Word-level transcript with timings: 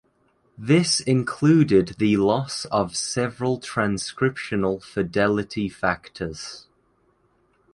This 0.57 0.99
included 0.99 1.97
the 1.99 2.17
loss 2.17 2.65
of 2.71 2.97
several 2.97 3.59
transcriptional 3.59 4.81
fidelity 4.81 5.69
factors. 5.69 6.65